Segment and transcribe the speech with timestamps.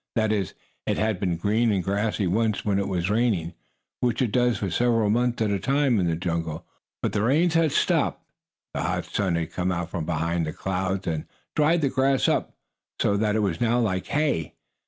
[0.15, 0.55] That is,
[0.87, 3.53] it had been green and grassy once when it was raining,
[3.99, 6.65] which it does for several months at a time in the jungle.
[7.03, 8.25] But the rains had stopped,
[8.73, 12.55] the hot sun had come out from behind the clouds and dried the grass up,
[12.99, 14.55] so that it was now like hay.